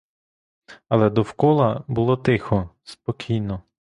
Але 0.89 1.09
довкола 1.09 1.83
було 1.87 2.17
тихо, 2.17 2.69
спокійно. 2.83 3.61